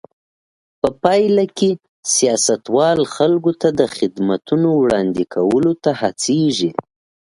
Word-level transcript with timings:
په 0.81 0.87
پایله 1.03 1.45
کې 1.57 1.69
سیاستوال 2.15 2.99
خلکو 3.15 3.51
ته 3.61 3.69
د 3.79 3.81
خدمتونو 3.95 4.67
وړاندې 4.81 5.23
کولو 5.35 5.71
ته 5.83 5.91
هڅېږي. 6.01 6.71